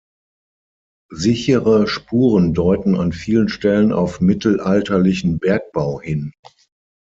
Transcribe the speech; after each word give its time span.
Sichere 1.13 1.85
Spuren 1.87 2.55
deuten 2.55 2.95
an 2.95 3.13
vielen 3.13 3.49
Stellen 3.49 3.93
auf 3.93 4.19
mittelalterlichen 4.19 5.37
Bergbau 5.37 6.01
hin. 6.01 6.33